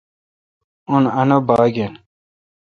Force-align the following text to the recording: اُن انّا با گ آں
اُن 0.91 1.03
انّا 1.19 1.37
با 1.47 1.55
گ 1.73 1.75
آں 1.85 1.93